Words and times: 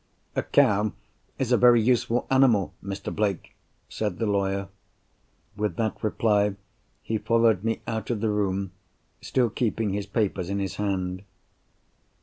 "A 0.35 0.41
cow 0.41 0.93
is 1.37 1.51
a 1.51 1.57
very 1.57 1.79
useful 1.79 2.25
animal, 2.31 2.73
Mr. 2.83 3.15
Blake," 3.15 3.53
said 3.87 4.17
the 4.17 4.25
lawyer. 4.25 4.67
With 5.55 5.75
that 5.75 6.03
reply 6.03 6.55
he 7.03 7.19
followed 7.19 7.63
me 7.63 7.83
out 7.85 8.09
of 8.09 8.19
the 8.19 8.31
room, 8.31 8.71
still 9.21 9.51
keeping 9.51 9.93
his 9.93 10.07
papers 10.07 10.49
in 10.49 10.57
his 10.57 10.77
hand. 10.77 11.21